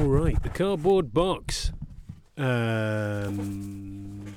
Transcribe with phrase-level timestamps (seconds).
[0.00, 1.72] All right, the cardboard box.
[2.38, 4.34] Um,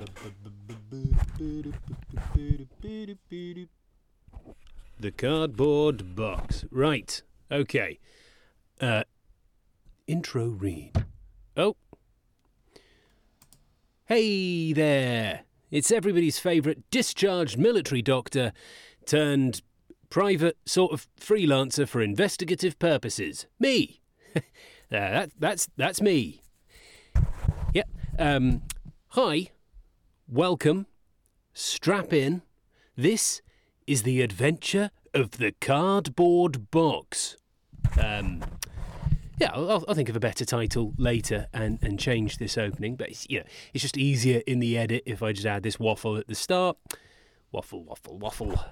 [4.99, 6.65] the cardboard box.
[6.70, 7.21] Right.
[7.49, 7.97] Okay.
[8.81, 9.05] Uh,
[10.05, 11.05] intro read.
[11.55, 11.77] Oh.
[14.03, 15.43] Hey there.
[15.71, 18.52] It's everybody's favourite discharged military doctor
[19.05, 19.61] turned
[20.09, 23.48] private sort of freelancer for investigative purposes.
[23.61, 24.02] Me.
[24.94, 26.42] uh, that, that's that's me.
[27.74, 27.90] Yep.
[28.20, 28.62] Um,
[29.10, 29.50] hi.
[30.28, 30.88] Welcome.
[31.54, 32.42] Strap in.
[32.96, 33.42] This
[33.86, 37.38] is the adventure of the cardboard box.
[38.02, 38.44] Um,
[39.40, 42.96] yeah, I'll, I'll think of a better title later and, and change this opening.
[42.96, 45.80] But it's, you know, it's just easier in the edit if I just add this
[45.80, 46.78] waffle at the start.
[47.52, 48.64] Waffle, waffle, waffle.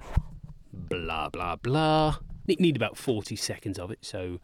[0.74, 2.18] Blah blah blah.
[2.48, 4.00] Need, about forty seconds of it.
[4.02, 4.40] So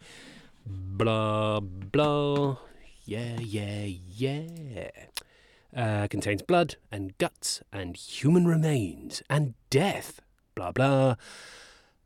[0.68, 2.58] blah blah.
[3.06, 4.90] Yeah yeah yeah.
[5.76, 10.22] Uh, contains blood and guts and human remains and death.
[10.56, 11.16] Blah blah.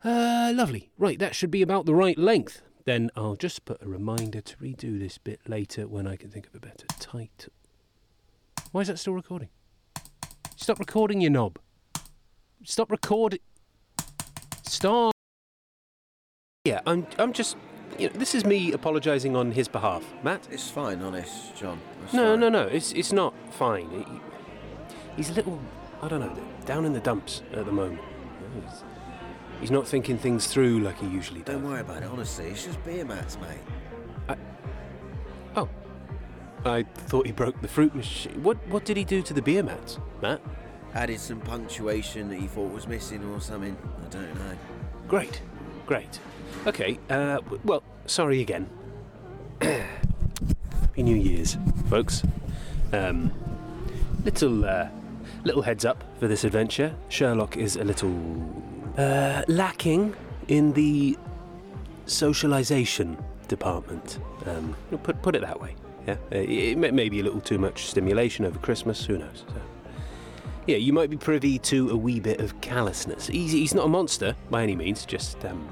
[0.03, 0.89] Uh, lovely.
[0.97, 2.61] Right, that should be about the right length.
[2.85, 6.47] Then I'll just put a reminder to redo this bit later when I can think
[6.47, 7.53] of a better title.
[8.71, 9.49] Why is that still recording?
[10.55, 11.59] Stop recording, you knob.
[12.63, 13.39] Stop recording.
[14.63, 15.13] Stop.
[16.65, 17.07] Yeah, I'm.
[17.17, 17.57] I'm just.
[18.01, 20.47] You know, this is me apologising on his behalf, Matt.
[20.49, 21.79] It's fine, honest, John.
[22.03, 22.39] It's No, fine.
[22.39, 22.63] no, no.
[22.63, 23.89] It's it's not fine.
[23.91, 24.21] He-
[25.17, 25.59] he's a little.
[26.01, 26.35] I don't know.
[26.65, 28.01] Down in the dumps at the moment.
[28.55, 28.83] He's,
[29.59, 31.53] he's not thinking things through like he usually does.
[31.53, 32.45] Don't worry about it, honestly.
[32.47, 33.59] It's just beer mats, mate.
[34.27, 34.35] I,
[35.55, 35.69] Oh,
[36.65, 38.41] I thought he broke the fruit machine.
[38.41, 40.41] What what did he do to the beer mats, Matt?
[40.95, 43.77] Added some punctuation that he thought was missing or something.
[44.03, 44.57] I don't know.
[45.07, 45.39] Great,
[45.85, 46.19] great.
[46.67, 46.99] Okay.
[47.09, 48.69] Uh, well, sorry again.
[49.61, 51.57] Happy New Year's,
[51.89, 52.23] folks.
[52.93, 53.31] Um,
[54.23, 54.89] little uh,
[55.43, 56.93] little heads up for this adventure.
[57.09, 58.13] Sherlock is a little
[58.97, 60.15] uh, lacking
[60.47, 61.17] in the
[62.05, 63.17] socialization
[63.47, 64.19] department.
[64.45, 65.75] Um, put put it that way.
[66.07, 69.05] Yeah, Uh, it may, be a little too much stimulation over Christmas.
[69.05, 69.45] Who knows?
[69.47, 69.53] So,
[70.65, 73.27] yeah, you might be privy to a wee bit of callousness.
[73.27, 75.67] He's, he's not a monster by any means, just, um,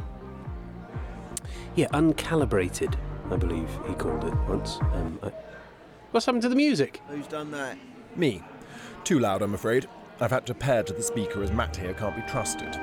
[1.76, 2.96] yeah, uncalibrated,
[3.32, 4.80] I believe he called it once.
[4.82, 5.32] Um, I...
[6.12, 7.02] What's happened to the music?
[7.10, 7.78] Who's done that?
[8.16, 8.44] Me.
[9.04, 9.88] Too loud, I'm afraid.
[10.20, 12.76] I've had to pair to the speaker as Matt here can't be trusted.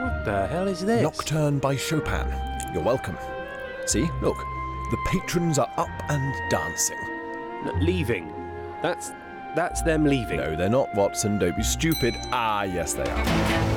[0.00, 1.02] What the hell is this?
[1.02, 2.26] Nocturne by Chopin.
[2.72, 3.18] You're welcome.
[3.86, 4.38] See, look.
[4.90, 6.98] The patrons are up and dancing.
[7.64, 8.32] No, leaving.
[8.82, 9.12] That's
[9.54, 10.38] that's them leaving.
[10.38, 11.38] No, they're not, Watson.
[11.38, 12.16] Don't be stupid.
[12.32, 13.69] Ah, yes, they are.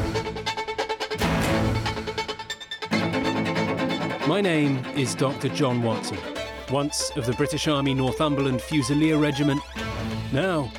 [4.34, 5.48] My name is Dr.
[5.50, 6.18] John Watson,
[6.72, 9.62] once of the British Army Northumberland Fusilier Regiment,
[10.32, 10.72] now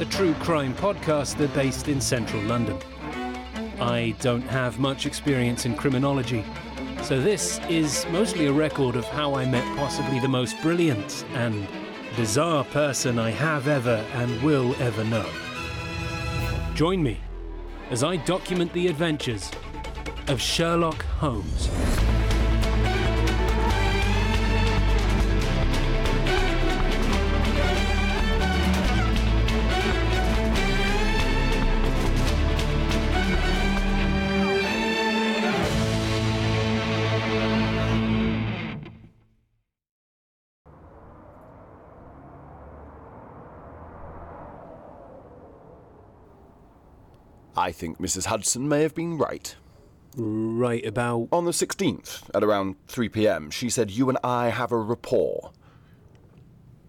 [0.00, 2.78] a true crime podcaster based in central London.
[3.78, 6.42] I don't have much experience in criminology,
[7.02, 11.68] so this is mostly a record of how I met possibly the most brilliant and
[12.16, 15.28] bizarre person I have ever and will ever know.
[16.72, 17.20] Join me
[17.90, 19.50] as I document the adventures
[20.28, 21.68] of Sherlock Holmes.
[47.76, 48.26] Think Mrs.
[48.26, 49.54] Hudson may have been right.
[50.16, 54.72] Right about On the 16th, at around 3 pm, she said you and I have
[54.72, 55.52] a rapport.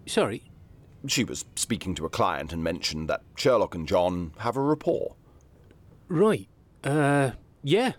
[0.06, 0.44] Sorry,
[1.08, 5.16] She was speaking to a client and mentioned that Sherlock and John have a rapport.
[6.08, 6.48] right.
[6.84, 7.32] Uh,
[7.64, 7.94] yeah.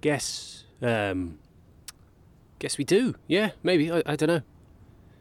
[0.00, 1.38] Guess, um,
[2.58, 3.14] guess we do.
[3.28, 3.92] Yeah, maybe.
[3.92, 4.42] I, I don't know.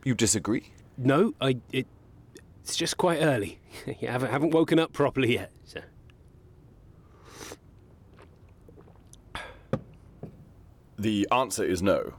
[0.03, 0.71] You disagree?
[0.97, 1.85] No, I, it,
[2.63, 3.59] it's just quite early.
[3.99, 5.51] you haven't, haven't woken up properly yet.
[5.65, 5.81] So.
[10.97, 12.13] The answer is no.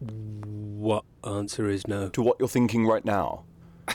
[0.00, 2.08] What answer is no?
[2.10, 3.44] To what you're thinking right now.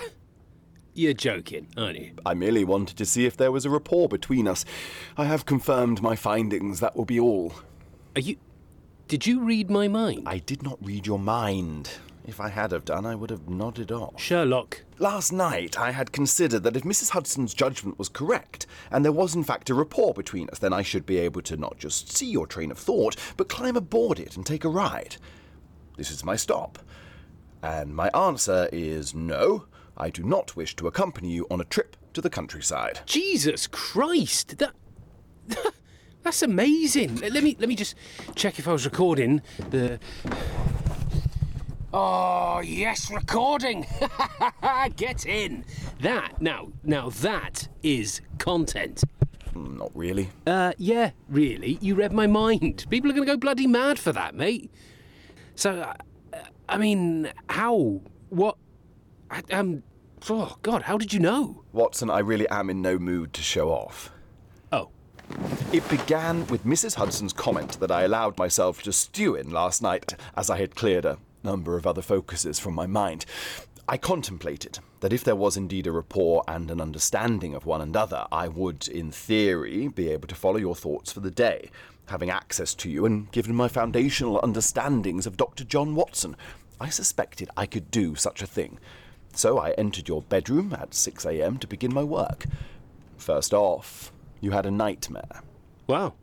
[0.93, 2.11] You're joking, aren't you?
[2.25, 4.65] I merely wanted to see if there was a rapport between us.
[5.17, 7.53] I have confirmed my findings, that will be all.
[8.15, 8.37] Are you.
[9.07, 10.23] Did you read my mind?
[10.25, 11.91] I did not read your mind.
[12.27, 14.19] If I had have done, I would have nodded off.
[14.19, 14.83] Sherlock.
[14.97, 17.11] Last night, I had considered that if Mrs.
[17.11, 20.81] Hudson's judgment was correct, and there was in fact a rapport between us, then I
[20.81, 24.35] should be able to not just see your train of thought, but climb aboard it
[24.35, 25.17] and take a ride.
[25.97, 26.79] This is my stop.
[27.61, 29.65] And my answer is no,
[29.97, 33.01] I do not wish to accompany you on a trip to the countryside.
[33.05, 34.57] Jesus Christ!
[34.57, 34.73] That.
[36.23, 37.17] That's amazing.
[37.17, 37.95] Let me let me just
[38.33, 39.99] check if I was recording the.
[41.97, 43.87] Oh yes, recording.
[44.97, 45.63] Get in.
[46.01, 49.01] That now now that is content.
[49.55, 50.29] Not really.
[50.45, 51.77] Uh, yeah, really.
[51.79, 52.85] You read my mind.
[52.89, 54.69] People are going to go bloody mad for that, mate.
[55.55, 55.71] So,
[56.33, 56.37] uh,
[56.67, 58.01] I mean, how?
[58.27, 58.57] What?
[59.31, 59.81] I, um.
[60.29, 61.63] Oh God, how did you know?
[61.71, 64.11] Watson, I really am in no mood to show off.
[64.73, 64.89] Oh,
[65.71, 66.95] It began with Mrs.
[66.95, 71.05] Hudson's comment that I allowed myself to stew in last night as I had cleared
[71.05, 73.25] a number of other focuses from my mind.
[73.87, 78.25] I contemplated that if there was indeed a rapport and an understanding of one another,
[78.31, 81.69] I would, in theory, be able to follow your thoughts for the day,
[82.07, 85.63] having access to you and given my foundational understandings of Dr.
[85.63, 86.35] John Watson.
[86.81, 88.79] I suspected I could do such a thing.
[89.33, 91.59] So I entered your bedroom at 6 a.m.
[91.59, 92.45] to begin my work.
[93.17, 94.11] First off,
[94.41, 95.41] you had a nightmare.
[95.87, 96.13] wow.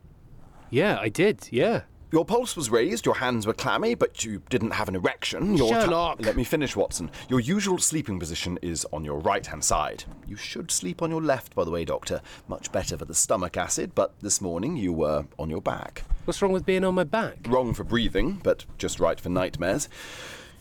[0.69, 1.47] Yeah, I did.
[1.51, 1.83] Yeah.
[2.13, 5.57] Your pulse was raised, your hands were clammy, but you didn't have an erection.
[5.57, 6.23] Your Sherlock!
[6.23, 7.09] Let me finish, Watson.
[7.27, 10.03] Your usual sleeping position is on your right hand side.
[10.27, 12.21] You should sleep on your left, by the way, Doctor.
[12.47, 16.03] Much better for the stomach acid, but this morning you were on your back.
[16.25, 17.37] What's wrong with being on my back?
[17.47, 19.89] Wrong for breathing, but just right for nightmares.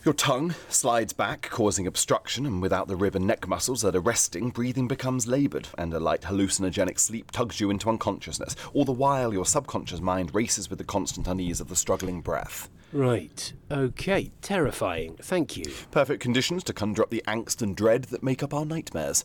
[0.04, 4.00] Your tongue slides back, causing obstruction, and without the rib and neck muscles that are
[4.00, 8.56] resting, breathing becomes laboured, and a light hallucinogenic sleep tugs you into unconsciousness.
[8.74, 12.68] All the while, your subconscious mind races with the constant unease of the struggling breath.
[12.92, 13.52] Right.
[13.70, 14.32] Okay.
[14.42, 15.18] Terrifying.
[15.22, 15.72] Thank you.
[15.92, 19.24] Perfect conditions to conjure up the angst and dread that make up our nightmares.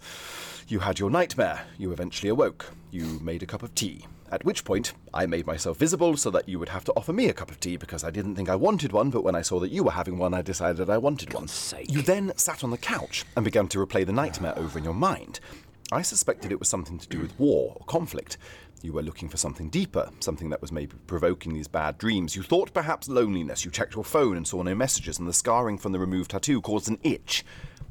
[0.68, 1.66] You had your nightmare.
[1.80, 2.72] You eventually awoke.
[2.92, 4.06] You made a cup of tea.
[4.30, 7.30] At which point, I made myself visible so that you would have to offer me
[7.30, 9.60] a cup of tea because I didn't think I wanted one, but when I saw
[9.62, 11.48] that you were having one, I decided I wanted one.
[11.48, 11.90] sake.
[11.90, 14.94] You then sat on the couch and began to replay the nightmare over in your
[14.94, 15.40] mind.
[15.94, 18.38] I suspected it was something to do with war or conflict.
[18.84, 22.36] You were looking for something deeper, something that was maybe provoking these bad dreams.
[22.36, 23.64] You thought perhaps loneliness.
[23.64, 26.62] You checked your phone and saw no messages, and the scarring from the removed tattoo
[26.62, 27.46] caused an itch.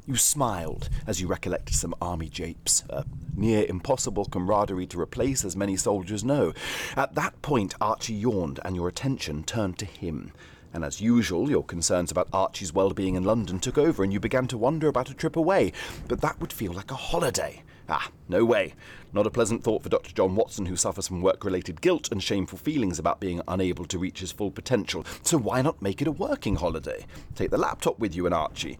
[0.07, 3.03] You smiled as you recollected some army japes, a
[3.35, 6.53] near impossible camaraderie to replace, as many soldiers know.
[6.95, 10.31] At that point, Archie yawned, and your attention turned to him.
[10.73, 14.21] And as usual, your concerns about Archie's well being in London took over, and you
[14.21, 15.73] began to wonder about a trip away.
[16.07, 17.63] But that would feel like a holiday.
[17.89, 18.75] Ah, no way.
[19.11, 20.13] Not a pleasant thought for Dr.
[20.13, 23.99] John Watson, who suffers from work related guilt and shameful feelings about being unable to
[23.99, 25.05] reach his full potential.
[25.21, 27.05] So why not make it a working holiday?
[27.35, 28.77] Take the laptop with you and Archie.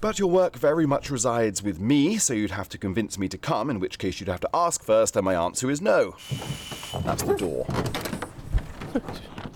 [0.00, 3.38] But your work very much resides with me, so you'd have to convince me to
[3.38, 6.16] come, in which case you'd have to ask first, and my answer is no.
[7.02, 7.66] That's the door.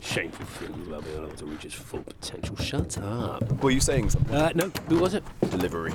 [0.00, 2.56] Shameful feelings about being unable to reach its full potential.
[2.56, 3.62] Shut up.
[3.62, 4.34] Were you saying something?
[4.34, 4.72] Uh, no.
[4.88, 5.22] Who was it?
[5.50, 5.92] Delivery.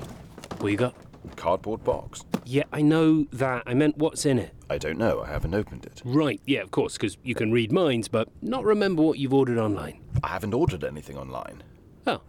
[0.59, 0.95] What you got?
[1.35, 2.23] Cardboard box.
[2.45, 3.63] Yeah, I know that.
[3.65, 4.53] I meant what's in it.
[4.69, 6.01] I don't know, I haven't opened it.
[6.05, 6.39] Right.
[6.45, 10.01] Yeah, of course, because you can read minds, but not remember what you've ordered online.
[10.23, 11.63] I haven't ordered anything online.
[12.07, 12.21] Oh.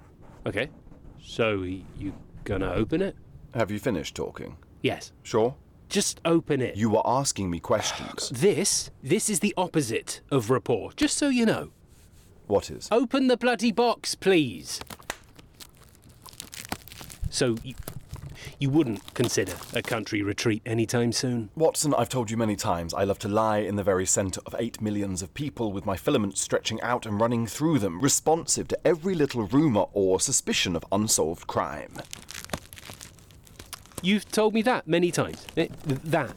[0.47, 0.71] Okay.
[1.29, 2.15] So you
[2.45, 3.17] gonna open it?
[3.53, 4.57] Have you finished talking?
[4.83, 5.13] Yes.
[5.25, 5.57] Sure?
[5.89, 6.77] Just open it.
[6.77, 8.31] You were asking me questions.
[8.35, 11.73] This, this is the opposite of rapport, just so you know.
[12.47, 12.89] What is?
[12.93, 14.81] Open the bloody box, please.
[17.29, 17.75] So, you,
[18.59, 21.51] you wouldn't consider a country retreat anytime soon?
[21.55, 24.55] Watson, I've told you many times, I love to lie in the very centre of
[24.59, 28.79] eight millions of people with my filaments stretching out and running through them, responsive to
[28.87, 31.95] every little rumour or suspicion of unsolved crime.
[34.03, 35.45] You've told me that many times.
[35.57, 36.33] Eh, That.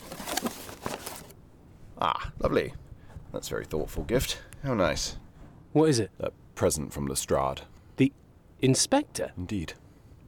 [2.01, 2.73] Ah, lovely.
[3.33, 4.39] That's a very thoughtful gift.
[4.63, 5.17] How nice.
[5.73, 6.11] What is it?
[6.19, 7.61] A present from Lestrade.
[7.97, 8.11] The
[8.61, 9.31] inspector?
[9.37, 9.73] Indeed.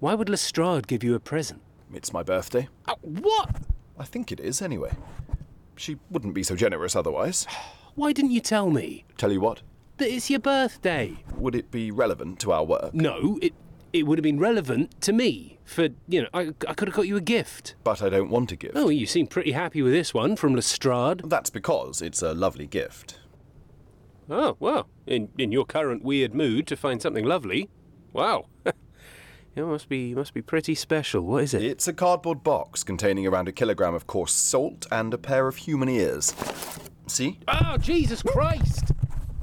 [0.01, 1.61] Why would Lestrade give you a present?
[1.93, 2.67] It's my birthday.
[2.87, 3.51] Uh, what?
[3.99, 4.89] I think it is, anyway.
[5.75, 7.45] She wouldn't be so generous otherwise.
[7.95, 9.61] Why didn't you tell me Tell you what,
[9.97, 11.17] that it's your birthday?
[11.35, 12.95] would it be relevant to our work?
[12.95, 13.53] No, it
[13.93, 17.07] it would have been relevant to me for you know I, I could have got
[17.07, 17.75] you a gift.
[17.83, 18.73] But I don't want a gift.
[18.75, 21.21] Oh, you seem pretty happy with this one from Lestrade.
[21.25, 23.19] That's because it's a lovely gift.
[24.31, 27.69] Oh well, in in your current weird mood to find something lovely,
[28.13, 28.45] wow.
[29.53, 31.21] It must be must be pretty special.
[31.21, 31.61] What is it?
[31.63, 35.57] It's a cardboard box containing around a kilogram of coarse salt and a pair of
[35.57, 36.33] human ears.
[37.07, 37.37] See?
[37.49, 38.93] Oh Jesus Christ!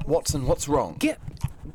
[0.07, 0.95] Watson, what's wrong?
[0.97, 1.19] Get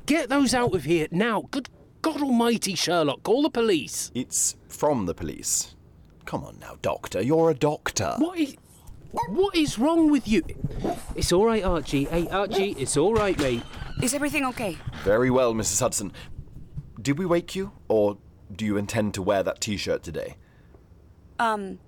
[0.06, 1.42] get those out of here now.
[1.52, 1.68] Good
[2.02, 4.10] God almighty, Sherlock, call the police.
[4.16, 5.76] It's from the police.
[6.24, 7.22] Come on now, Doctor.
[7.22, 8.14] You're a doctor.
[8.18, 8.56] What is.
[9.28, 10.42] What is wrong with you?
[11.14, 12.06] It's all right, Archie.
[12.06, 13.62] Hey, Archie, it's all right, mate.
[14.02, 14.76] Is everything okay?
[15.04, 15.78] Very well, Mrs.
[15.80, 16.12] Hudson.
[17.04, 18.16] Did we wake you, or
[18.50, 20.38] do you intend to wear that t shirt today?
[21.38, 21.78] Um,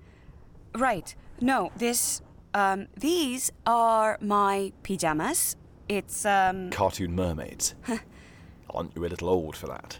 [0.75, 1.15] right.
[1.41, 2.21] No, this,
[2.53, 5.55] um, these are my pajamas.
[5.89, 7.73] It's, um, Cartoon mermaids.
[8.69, 9.97] Aren't you a little old for that?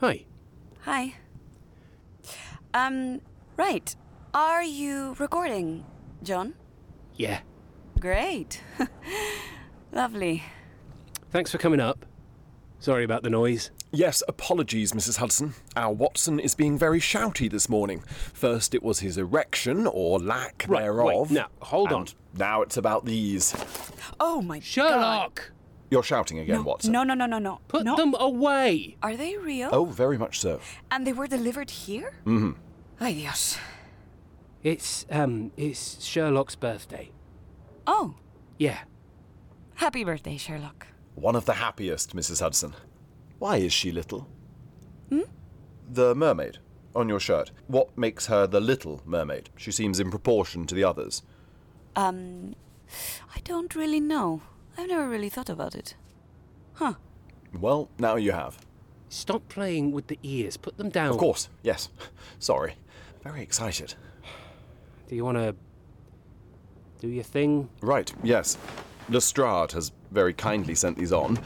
[0.00, 0.24] Hi.
[0.80, 1.14] hi.
[2.74, 3.20] Um,
[3.56, 3.94] right.
[4.34, 5.86] Are you recording,
[6.20, 6.54] John?
[7.14, 7.42] Yeah.
[8.00, 8.60] Great.
[9.92, 10.42] Lovely.
[11.30, 12.04] Thanks for coming up.
[12.80, 13.70] Sorry about the noise.
[13.94, 15.18] Yes, apologies, Mrs.
[15.18, 15.54] Hudson.
[15.76, 18.02] Our Watson is being very shouty this morning.
[18.32, 21.30] First, it was his erection, or lack Right, thereof.
[21.30, 22.06] wait, now, hold on.
[22.36, 23.54] Now it's about these.
[24.18, 24.64] Oh my god.
[24.64, 25.50] Sherlock!
[25.90, 26.92] You're shouting again, No, Watson.
[26.92, 27.60] no, no, no, no, no.
[27.68, 27.94] Put no.
[27.96, 28.96] them away!
[29.02, 29.68] Are they real?
[29.72, 30.60] Oh, very much so.
[30.90, 32.14] And they were delivered here?
[32.26, 32.52] Mm-hmm.
[33.00, 33.58] Ay, Dios.
[34.64, 37.10] It's, um, it's Sherlock's birthday.
[37.86, 38.14] Oh,
[38.58, 38.78] Yeah.
[39.76, 40.86] happy birthday, Sherlock.
[41.14, 42.40] One of the happiest, Mrs.
[42.40, 42.74] Hudson.
[43.44, 44.26] Why is she little?
[45.10, 45.28] Hmm?
[45.86, 46.60] The mermaid
[46.96, 47.50] on your shirt.
[47.66, 49.50] What makes her the little mermaid?
[49.54, 51.22] She seems in proportion to the others.
[51.94, 52.54] Um,
[53.36, 54.40] I don't really know.
[54.78, 55.94] I've never really thought about it.
[56.72, 56.94] Huh.
[57.52, 58.56] Well, now you have.
[59.10, 60.56] Stop playing with the ears.
[60.56, 61.10] Put them down.
[61.10, 61.90] Of course, yes.
[62.38, 62.76] Sorry.
[63.22, 63.92] Very excited.
[65.06, 65.54] Do you want to
[66.98, 67.68] do your thing?
[67.82, 68.56] Right, yes.
[69.08, 71.38] Lestrade has very kindly sent these on.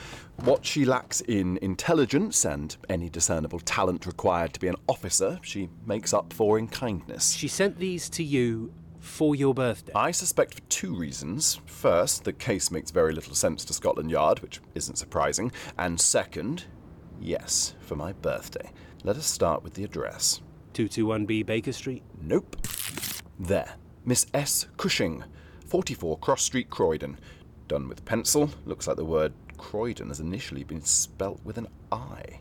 [0.44, 5.68] What she lacks in intelligence and any discernible talent required to be an officer, she
[5.84, 7.32] makes up for in kindness.
[7.32, 9.92] She sent these to you for your birthday.
[9.94, 11.60] I suspect for two reasons.
[11.66, 15.50] First, the case makes very little sense to Scotland Yard, which isn't surprising.
[15.76, 16.64] And second,
[17.20, 18.70] yes, for my birthday.
[19.02, 20.40] Let us start with the address.
[20.74, 22.02] 221B Baker Street.
[22.20, 22.56] Nope.
[23.38, 23.74] There.
[24.04, 24.66] Miss S.
[24.76, 25.24] Cushing,
[25.66, 27.18] 44 Cross Street, Croydon.
[27.68, 28.50] Done with pencil.
[28.64, 32.40] Looks like the word Croydon has initially been spelt with an I,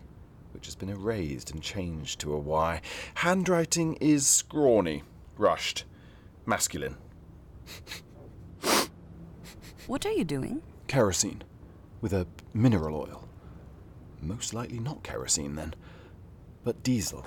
[0.53, 2.81] which has been erased and changed to a Y.
[3.15, 5.03] Handwriting is scrawny,
[5.38, 5.84] rushed,
[6.46, 6.96] masculine.
[9.88, 10.62] What are you doing?
[10.88, 11.43] Kerosene.
[12.00, 13.27] With a mineral oil.
[14.22, 15.74] Most likely not kerosene then,
[16.63, 17.25] but diesel.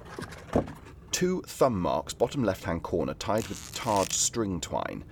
[1.12, 5.04] Two thumb marks, bottom left hand corner, tied with tarred string twine.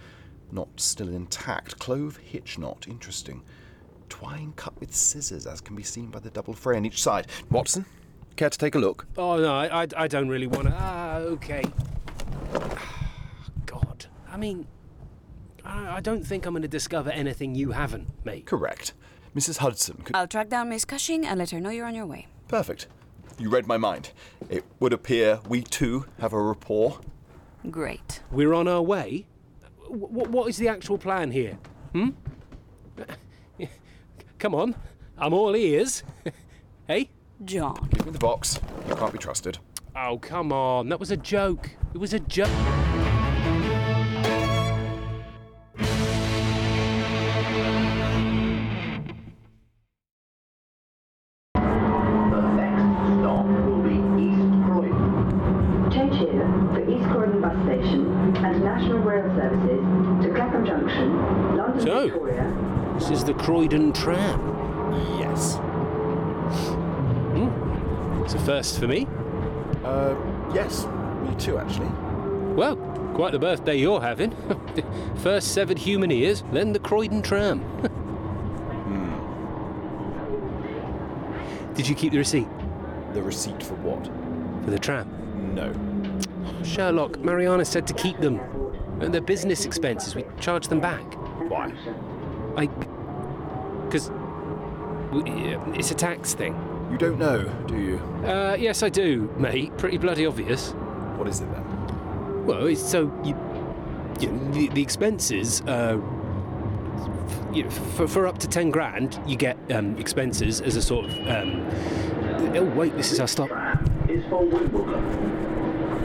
[0.50, 1.78] Not still intact.
[1.78, 2.86] Clove hitch knot.
[2.88, 3.42] Interesting.
[4.08, 7.26] Twine cut with scissors, as can be seen by the double fray on each side.
[7.50, 7.84] Watson,
[8.36, 9.06] care to take a look?
[9.18, 10.74] Oh, no, I, I, I don't really want to.
[10.76, 11.62] Ah, okay.
[13.66, 14.06] God.
[14.30, 14.66] I mean,
[15.64, 18.46] I, I don't think I'm going to discover anything you haven't, mate.
[18.46, 18.94] Correct.
[19.36, 19.58] Mrs.
[19.58, 20.16] Hudson, could.
[20.16, 22.26] I'll track down Miss Cushing and let her know you're on your way.
[22.48, 22.86] Perfect.
[23.38, 24.12] You read my mind.
[24.48, 27.00] It would appear we too have a rapport.
[27.70, 28.20] Great.
[28.30, 29.26] We're on our way?
[29.88, 31.58] W- what is the actual plan here?
[31.92, 32.10] Hmm?
[34.38, 34.74] Come on.
[35.16, 36.04] I'm all ears.
[36.86, 37.10] hey?
[37.44, 37.88] John.
[37.92, 38.60] Give me the box.
[38.88, 39.58] You can't be trusted.
[39.96, 40.88] Oh, come on.
[40.88, 41.70] That was a joke.
[41.92, 42.87] It was a joke.
[58.68, 59.80] National Rail Services
[60.26, 62.02] to Clapham Junction, London So?
[62.04, 62.94] Victoria.
[62.98, 64.38] This is the Croydon tram.
[65.18, 65.58] Yes.
[68.24, 69.06] It's a first for me.
[69.82, 70.14] Uh,
[70.54, 70.84] yes.
[71.26, 71.88] Me too, actually.
[72.56, 72.76] Well,
[73.14, 74.34] quite the birthday you're having.
[75.22, 77.62] First severed human ears, then the Croydon tram.
[81.74, 82.48] Did you keep the receipt
[83.14, 84.04] The receipt for what?
[84.64, 85.54] for the tram?
[85.54, 85.72] No.
[86.64, 88.40] Sherlock, Mariana said to keep them.
[89.00, 90.14] And they're business expenses.
[90.14, 91.04] We charge them back.
[91.48, 91.72] Why?
[92.56, 92.66] I.
[93.86, 94.10] Because.
[95.78, 96.54] It's a tax thing.
[96.90, 97.96] You don't know, do you?
[98.26, 99.76] Uh, yes, I do, mate.
[99.78, 100.72] Pretty bloody obvious.
[101.16, 102.46] What is it then?
[102.46, 103.36] Well, it's so you,
[104.20, 105.60] you know, the, the expenses.
[105.62, 106.00] Uh,
[107.26, 110.82] f- you know, for, for up to ten grand, you get um, expenses as a
[110.82, 111.12] sort of.
[111.28, 111.66] Um,
[112.56, 113.50] oh wait, this is our stop.
[114.08, 115.47] Is for Wimbledon.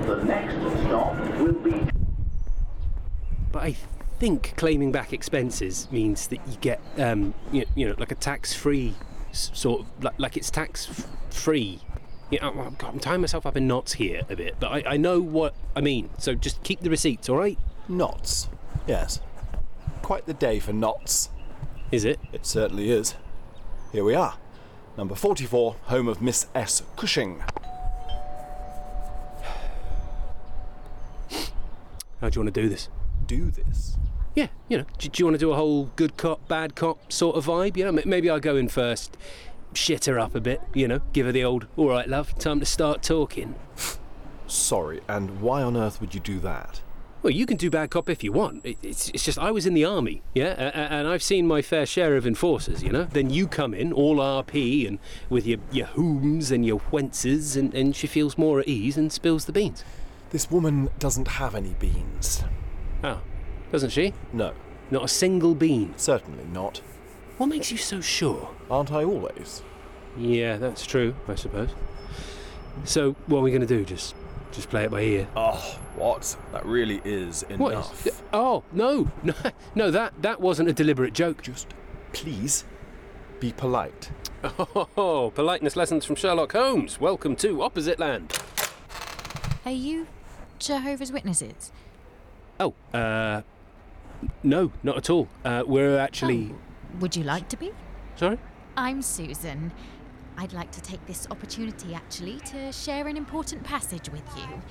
[0.06, 0.56] The next
[0.86, 1.88] stop will be
[3.52, 3.76] But I
[4.20, 8.96] think claiming back expenses means that you get, um, you, you know, like a tax-free
[9.32, 11.80] sort of, like, like it's tax-free.
[12.32, 14.98] You know, I'm, I'm tying myself up in knots here a bit, but I, I
[14.98, 16.10] know what I mean.
[16.18, 17.58] So just keep the receipts, all right?
[17.88, 18.50] Knots.
[18.88, 19.22] Yes.
[20.02, 21.30] Quite the day for knots.
[21.92, 22.20] Is it?
[22.34, 23.16] It certainly is.
[23.92, 24.36] Here we are.
[24.98, 26.84] Number 44, home of Miss S.
[26.98, 27.42] Cushing.
[32.24, 32.88] How do you want to do this?
[33.26, 33.98] Do this.
[34.34, 37.12] Yeah, you know, do, do you want to do a whole good cop, bad cop
[37.12, 37.76] sort of vibe?
[37.76, 39.18] You know, maybe I go in first,
[39.74, 42.62] shit her up a bit, you know, give her the old, all right, love, time
[42.62, 43.56] to start talking.
[44.48, 46.80] Sorry, and why on earth would you do that?
[47.24, 48.66] Well, you can do bad cop if you want.
[48.66, 51.86] It, it's, it's just I was in the army, yeah, and I've seen my fair
[51.86, 53.04] share of enforcers, you know.
[53.04, 54.98] Then you come in, all RP, and
[55.30, 59.12] with your your whom's and your whences, and, and she feels more at ease and
[59.12, 59.84] spills the beans.
[60.34, 62.44] This woman doesn't have any beans.
[63.04, 63.22] Oh,
[63.72, 64.14] doesn't she?
[64.34, 64.54] No,
[64.92, 65.94] Not a single bean.
[65.96, 66.82] certainly not.
[67.38, 68.50] What makes you so sure?
[68.70, 69.62] Aren't I always?
[70.18, 71.70] Yeah, that's true, I suppose.
[72.84, 73.86] So, what are we going to do?
[73.86, 74.16] Just
[74.52, 75.28] just play it by ear?
[75.36, 76.36] Oh, what?
[76.52, 78.06] That really is What enough.
[78.06, 79.34] is- Oh, no, no,
[79.76, 81.42] no, that, that wasn't a deliberate joke.
[81.44, 81.68] Just
[82.12, 82.66] please
[83.40, 84.10] be polite.
[84.44, 87.00] Oh, politeness lessons from Sherlock Holmes.
[87.00, 88.36] Welcome to Opposite Land.
[89.66, 90.08] Are you
[90.64, 91.74] Jehovah's Witnesses?
[92.58, 93.42] Oh, uh,
[94.44, 95.28] no, not at all.
[95.44, 96.54] Uh, we're actually.
[96.54, 97.72] Oh, would you like to be?
[98.16, 98.40] Sorry?
[98.78, 99.74] I'm Susan.
[100.38, 104.62] I'd like to take this opportunity actually to share an important passage with you.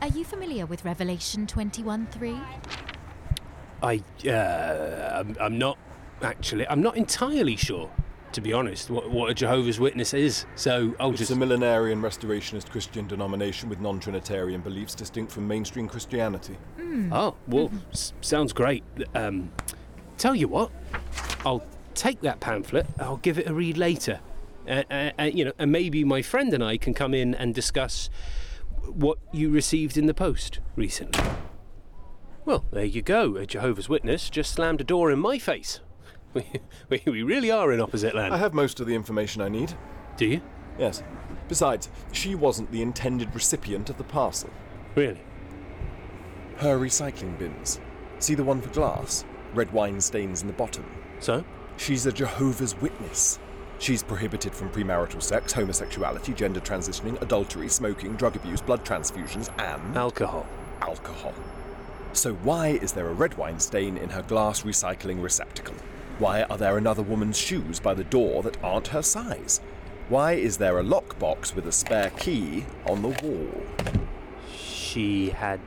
[0.00, 2.40] Are you familiar with Revelation 21:3?
[3.82, 5.76] I, uh, I'm, I'm not
[6.22, 6.68] actually.
[6.68, 7.90] I'm not entirely sure,
[8.32, 10.46] to be honest, what, what a Jehovah's Witness is.
[10.56, 11.30] So I'll It's just.
[11.30, 16.56] a millenarian restorationist Christian denomination with non Trinitarian beliefs distinct from mainstream Christianity.
[17.10, 18.84] Oh, well, s- sounds great.
[19.14, 19.50] Um,
[20.18, 20.70] tell you what,
[21.46, 22.86] I'll take that pamphlet.
[22.98, 24.20] I'll give it a read later.
[24.68, 27.54] Uh, uh, uh, you know, and maybe my friend and I can come in and
[27.54, 28.08] discuss
[28.84, 31.22] what you received in the post recently.
[32.44, 33.36] Well, there you go.
[33.36, 35.80] A Jehovah's Witness just slammed a door in my face.
[36.34, 36.44] We,
[36.88, 38.32] we, we really are in opposite land.
[38.32, 39.74] I have most of the information I need.
[40.16, 40.40] Do you?
[40.78, 41.02] Yes.
[41.48, 44.50] Besides, she wasn't the intended recipient of the parcel.
[44.94, 45.20] Really?
[46.56, 47.80] Her recycling bins.
[48.18, 49.24] See the one for glass?
[49.54, 50.84] Red wine stains in the bottom.
[51.20, 51.44] So?
[51.76, 53.38] She's a Jehovah's Witness.
[53.78, 59.96] She's prohibited from premarital sex, homosexuality, gender transitioning, adultery, smoking, drug abuse, blood transfusions, and
[59.96, 60.46] Alcohol.
[60.80, 61.34] alcohol.
[62.12, 65.74] So why is there a red wine stain in her glass recycling receptacle?
[66.18, 69.60] Why are there another woman's shoes by the door that aren't her size?
[70.08, 73.62] Why is there a lockbox with a spare key on the wall?
[74.54, 75.60] She had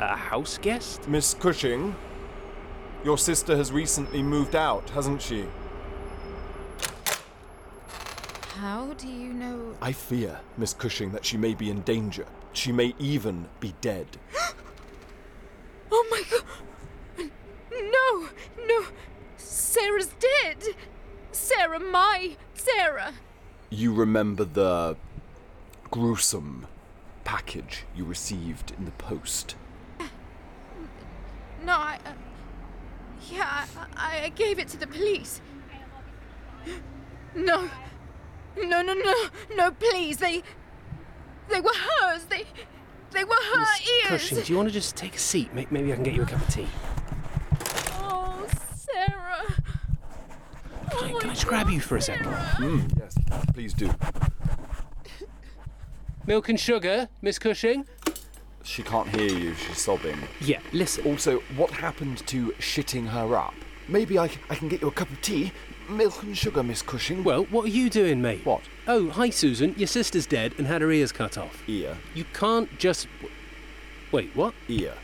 [0.00, 1.08] a house guest?
[1.08, 1.94] Miss Cushing,
[3.04, 5.44] your sister has recently moved out, hasn't she?
[8.56, 9.76] How do you know?
[9.82, 12.26] I fear, Miss Cushing, that she may be in danger.
[12.52, 14.06] She may even be dead.
[15.88, 17.30] Oh my god!
[17.70, 18.28] No!
[18.66, 18.86] No!
[19.46, 20.74] Sarah's dead!
[21.32, 23.14] Sarah, my Sarah!
[23.70, 24.96] You remember the
[25.90, 26.66] gruesome
[27.24, 29.56] package you received in the post?
[31.64, 31.98] No, I.
[32.06, 32.12] Uh,
[33.30, 35.40] yeah, I, I gave it to the police.
[37.34, 37.68] No.
[38.56, 39.14] No, no, no.
[39.56, 40.18] No, please.
[40.18, 40.42] They.
[41.48, 42.24] They were hers.
[42.26, 42.44] They.
[43.10, 44.08] They were her Miss ears.
[44.08, 45.52] Cushing, do you want to just take a seat?
[45.54, 46.68] Maybe I can get you a cup of tea.
[47.98, 49.54] Oh, Sarah.
[50.98, 52.24] Can I, Oh can I just grab you for a second?
[52.24, 52.36] Sarah.
[52.56, 53.14] Hmm, yes,
[53.52, 53.90] please do.
[56.26, 57.86] Milk and sugar, Miss Cushing?
[58.64, 60.18] She can't hear you, she's sobbing.
[60.40, 61.04] Yeah, listen.
[61.04, 63.54] Also, what happened to shitting her up?
[63.88, 65.52] Maybe I, I can get you a cup of tea.
[65.88, 67.22] Milk and sugar, Miss Cushing.
[67.22, 68.44] Well, what are you doing, mate?
[68.44, 68.62] What?
[68.88, 69.74] Oh, hi, Susan.
[69.78, 71.62] Your sister's dead and had her ears cut off.
[71.68, 71.96] Ear.
[72.14, 73.06] You can't just.
[74.10, 74.52] Wait, what?
[74.68, 74.94] Ear.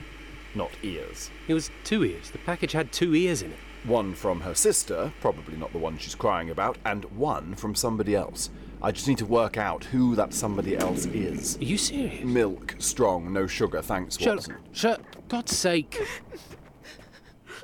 [0.56, 1.30] Not ears.
[1.46, 2.30] It was two ears.
[2.30, 3.58] The package had two ears in it.
[3.84, 8.14] One from her sister, probably not the one she's crying about, and one from somebody
[8.14, 8.48] else.
[8.80, 11.58] I just need to work out who that somebody else is.
[11.58, 12.24] Are you serious?
[12.24, 14.56] Milk, strong, no sugar, thanks, Shut Watson.
[14.70, 15.00] Shut.
[15.28, 16.00] God's sake.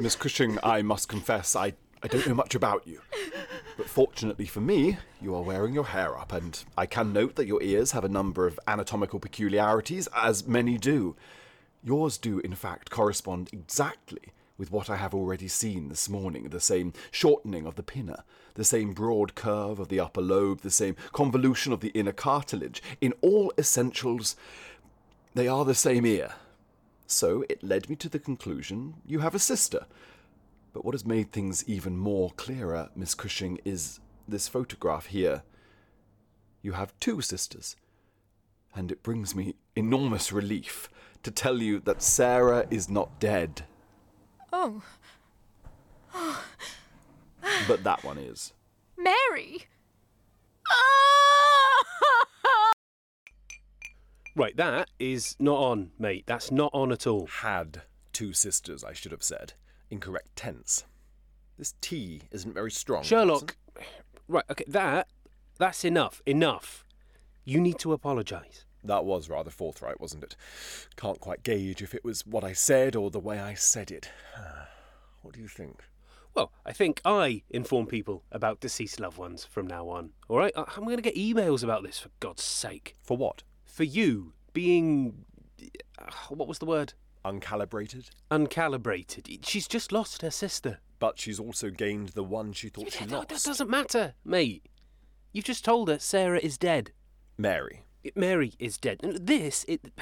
[0.01, 3.01] Miss Cushing, I must confess, I, I don't know much about you.
[3.77, 7.47] But fortunately for me, you are wearing your hair up, and I can note that
[7.47, 11.15] your ears have a number of anatomical peculiarities, as many do.
[11.85, 16.61] Yours do, in fact, correspond exactly with what I have already seen this morning the
[16.61, 20.97] same shortening of the pinna, the same broad curve of the upper lobe, the same
[21.13, 22.83] convolution of the inner cartilage.
[23.01, 24.37] In all essentials,
[25.35, 26.33] they are the same ear.
[27.07, 29.87] So it led me to the conclusion you have a sister.
[30.73, 35.43] But what has made things even more clearer, Miss Cushing, is this photograph here.
[36.61, 37.77] You have two sisters.
[38.75, 40.91] And it brings me enormous relief
[41.23, 43.65] to tell you that Sarah is not dead,
[44.53, 44.83] Oh.
[47.69, 48.53] but that one is.
[48.97, 49.65] Mary!
[54.39, 56.23] Right, that is not on, mate.
[56.29, 57.27] That's not on at all.
[57.27, 57.83] Had
[58.13, 59.55] two sisters, I should have said.
[59.91, 60.85] Incorrect tense.
[61.59, 63.03] This tea isn't very strong.
[63.03, 63.57] Sherlock.
[64.29, 65.09] Right, okay, that
[65.59, 66.23] that's enough.
[66.25, 66.85] Enough.
[67.45, 68.65] You need to apologize.
[68.85, 70.37] That was rather forthright, wasn't it?
[70.97, 74.11] Can't quite gauge if it was what I said or the way I said it.
[75.23, 75.81] What do you think?
[76.33, 80.11] Well, I think I inform people about deceased loved ones from now on.
[80.29, 82.95] All right, I'm going to get emails about this for God's sake.
[83.03, 83.43] For what?
[83.65, 85.25] For you being
[85.99, 86.95] uh, what was the word?
[87.25, 88.11] Uncalibrated?
[88.31, 89.45] Uncalibrated.
[89.45, 90.79] She's just lost her sister.
[90.99, 94.65] But she's also gained the one she thought she That, that doesn't matter, mate.
[95.33, 96.93] You've just told her Sarah is dead.
[97.37, 97.83] Mary.
[98.15, 99.01] Mary is dead.
[99.03, 99.93] And this, it,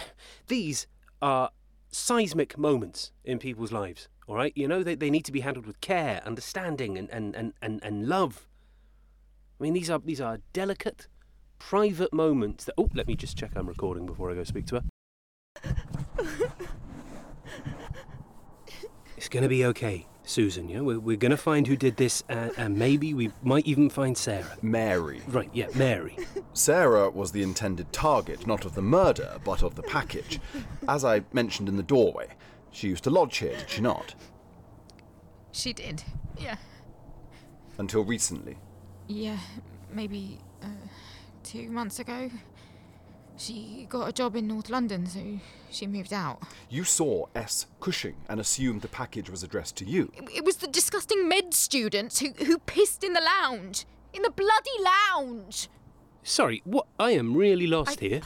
[0.48, 0.86] these
[1.20, 1.50] are
[1.90, 4.08] seismic moments in people's lives.
[4.28, 7.34] All right, you know they, they need to be handled with care, understanding, and, and,
[7.36, 8.48] and, and, and love.
[9.58, 11.06] I mean, these are these are delicate,
[11.58, 12.64] private moments.
[12.64, 14.82] That oh, let me just check I'm recording before I go speak to
[15.62, 16.46] her.
[19.16, 20.68] It's gonna be okay, Susan.
[20.68, 24.18] Yeah, we're, we're gonna find who did this, uh, and maybe we might even find
[24.18, 24.56] Sarah.
[24.60, 25.22] Mary.
[25.28, 25.48] Right?
[25.52, 26.18] Yeah, Mary.
[26.52, 30.40] Sarah was the intended target, not of the murder, but of the package.
[30.88, 32.28] As I mentioned in the doorway,
[32.70, 34.14] she used to lodge here, did she not?
[35.52, 36.02] She did.
[36.36, 36.56] Yeah.
[37.78, 38.58] Until recently.
[39.06, 39.38] Yeah,
[39.92, 40.66] maybe uh,
[41.44, 42.30] two months ago.
[43.38, 45.20] She got a job in North London, so
[45.70, 46.42] she moved out.
[46.70, 47.66] You saw S.
[47.80, 50.10] Cushing and assumed the package was addressed to you.
[50.34, 53.84] It was the disgusting med student who, who pissed in the lounge.
[54.12, 55.68] In the bloody lounge!
[56.22, 56.86] Sorry, what?
[56.98, 58.20] I am really lost here.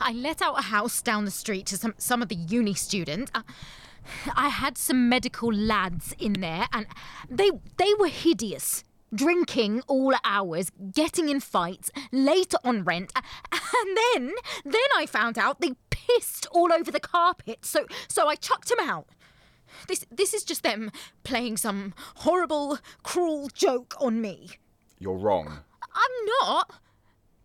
[0.00, 3.30] I let out a house down the street to some, some of the uni students.
[3.34, 3.42] I,
[4.34, 6.86] I had some medical lads in there, and
[7.28, 8.84] they they were hideous.
[9.14, 13.12] Drinking all hours, getting in fights, late on rent,
[13.52, 14.32] and then
[14.64, 17.64] then I found out they pissed all over the carpet.
[17.64, 19.08] So so I chucked them out.
[19.88, 20.90] This this is just them
[21.24, 24.50] playing some horrible, cruel joke on me.
[24.98, 25.58] You're wrong.
[25.94, 26.72] I'm not.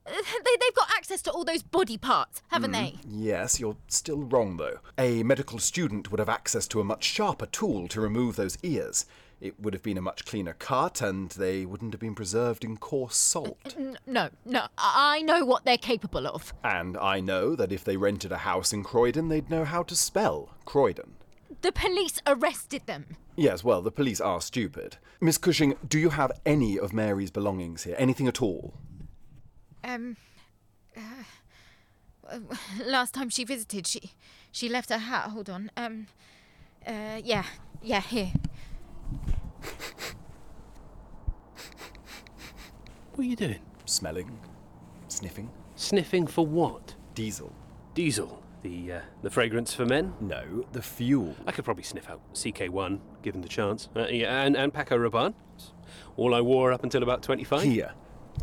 [0.06, 2.82] They, they've got access to all those body parts, haven't hmm.
[2.82, 2.96] they?
[3.06, 4.80] Yes, you're still wrong, though.
[4.98, 9.06] A medical student would have access to a much sharper tool to remove those ears.
[9.40, 12.78] It would have been a much cleaner cut, and they wouldn't have been preserved in
[12.78, 13.76] coarse salt.
[14.08, 14.66] No, no.
[14.78, 16.54] I know what they're capable of.
[16.64, 19.96] And I know that if they rented a house in Croydon, they'd know how to
[19.96, 21.14] spell Croydon.
[21.62, 23.16] The police arrested them.
[23.36, 24.98] Yes, well, the police are stupid.
[25.22, 27.96] Miss Cushing, do you have any of Mary's belongings here?
[28.00, 28.74] Anything at all?
[29.84, 30.18] Um.
[30.96, 31.02] Uh,
[32.30, 32.40] uh,
[32.84, 34.14] last time she visited, she
[34.52, 35.30] she left her hat.
[35.30, 35.72] Hold on.
[35.78, 36.08] Um.
[36.86, 37.22] Uh.
[37.24, 37.46] Yeah.
[37.84, 38.02] Yeah.
[38.02, 38.32] Here.
[43.18, 43.60] What are you doing?
[43.86, 44.38] Smelling?
[45.08, 45.50] Sniffing?
[45.76, 46.94] Sniffing for what?
[47.16, 47.52] Diesel?
[47.96, 48.44] Diesel.
[48.62, 50.14] The uh, the fragrance for men.
[50.22, 51.36] No, the fuel.
[51.48, 53.90] I could probably sniff out CK1, given the chance.
[53.96, 55.34] Uh, yeah, and, and Paco Rabanne.
[56.16, 57.64] All I wore up until about 25.
[57.64, 57.94] Here.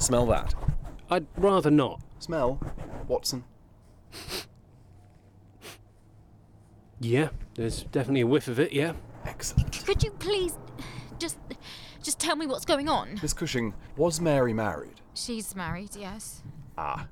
[0.01, 0.57] Smell that.
[1.09, 2.01] I'd rather not.
[2.19, 2.61] Smell?
[3.07, 3.45] Watson?
[6.99, 8.95] Yeah, there's definitely a whiff of it, yeah.
[9.25, 9.85] Excellent.
[9.85, 10.74] Could you please just
[12.05, 13.19] just tell me what's going on?
[13.23, 15.01] Miss Cushing, was Mary married?
[15.15, 15.97] She's married.
[15.97, 16.43] Yes.
[16.77, 17.09] Ah,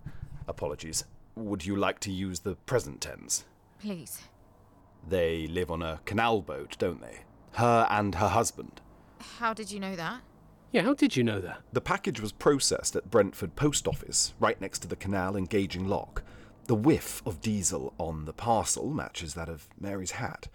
[0.47, 1.05] apologies.
[1.35, 3.45] Would you like to use the present tense?
[3.81, 4.21] Please.
[5.09, 7.21] They live on a canal boat, don't they?
[7.53, 8.81] Her and her husband.
[9.39, 10.21] How did you know that?
[10.73, 11.61] Yeah, how did you know that?
[11.73, 16.23] The package was processed at Brentford Post Office, right next to the canal gauging lock.
[16.67, 20.49] The whiff of diesel on the parcel matches that of Mary's hat.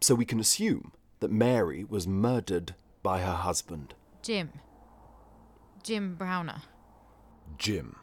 [0.00, 4.52] So we can assume that Mary was murdered by her husband, Jim.
[5.82, 6.62] Jim Browner.
[7.56, 7.96] Jim.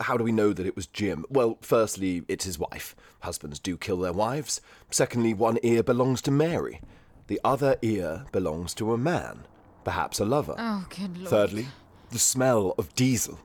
[0.00, 1.26] How do we know that it was Jim?
[1.28, 2.96] Well, firstly, it's his wife.
[3.20, 4.60] Husbands do kill their wives.
[4.90, 6.80] Secondly, one ear belongs to Mary.
[7.26, 9.46] The other ear belongs to a man,
[9.84, 10.54] perhaps a lover.
[10.58, 11.28] Oh, good lord.
[11.28, 11.66] Thirdly,
[12.10, 13.38] the smell of diesel.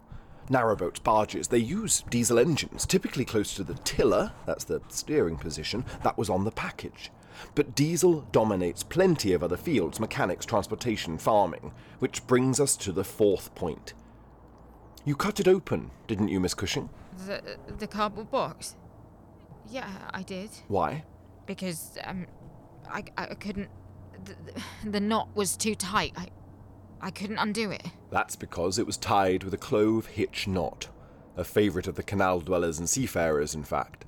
[0.50, 5.84] Narrowboats, barges, they use diesel engines, typically close to the tiller, that's the steering position,
[6.04, 7.12] that was on the package.
[7.54, 13.04] But diesel dominates plenty of other fields mechanics, transportation, farming, which brings us to the
[13.04, 13.94] fourth point.
[15.06, 16.90] You cut it open, didn't you, Miss Cushing?
[17.28, 18.76] The the cardboard box.
[19.70, 20.50] Yeah, I did.
[20.68, 21.04] Why?
[21.46, 22.28] Because um,
[22.90, 23.70] I I couldn't.
[24.24, 26.14] The, the, knot was too tight.
[26.18, 26.28] I
[27.02, 27.86] I couldn't undo it.
[28.10, 30.88] That's because it was tied with a clove hitch knot.
[31.38, 34.06] A favourite of the canal dwellers and seafarers, in fact.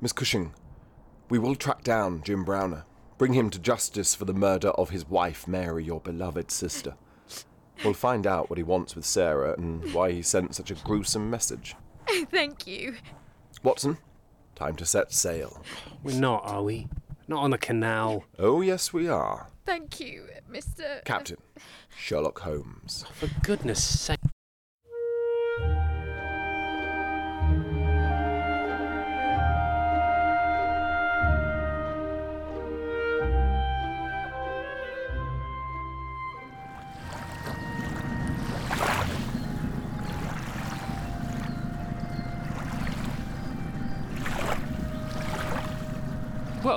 [0.00, 0.52] Miss Cushing,
[1.28, 2.84] we will track down Jim Browner.
[3.18, 6.94] Bring him to justice for the murder of his wife, Mary, your beloved sister.
[7.84, 11.28] We'll find out what he wants with Sarah and why he sent such a gruesome
[11.30, 11.74] message.
[12.30, 12.94] Thank you.
[13.62, 13.98] Watson,
[14.58, 15.62] Time to set sail.
[16.02, 16.88] We're not, are we?
[17.28, 18.24] Not on the canal.
[18.40, 19.46] Oh, yes, we are.
[19.64, 21.04] Thank you, Mr.
[21.04, 21.36] Captain
[21.96, 23.04] Sherlock Holmes.
[23.12, 24.17] For goodness sake.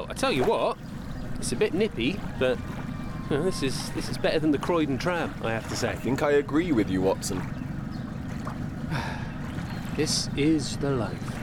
[0.01, 0.79] Well, I tell you what,
[1.35, 2.57] it's a bit nippy, but
[3.29, 5.89] you know, this is this is better than the Croydon tram, I have to say.
[5.89, 7.39] I think I agree with you, Watson.
[9.95, 11.37] This is the life.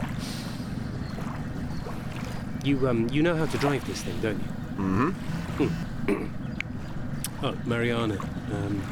[2.65, 4.49] You um you know how to drive this thing, don't you?
[4.83, 6.27] Mm-hmm.
[7.45, 8.19] oh, Mariana.
[8.51, 8.83] Um,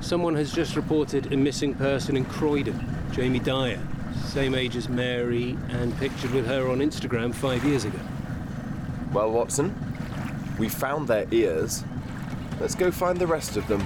[0.00, 2.78] someone has just reported a missing person in Croydon.
[3.12, 3.82] Jamie Dyer,
[4.24, 7.98] same age as Mary, and pictured with her on Instagram five years ago.
[9.12, 9.74] Well, Watson,
[10.58, 11.82] we found their ears.
[12.60, 13.80] Let's go find the rest of them.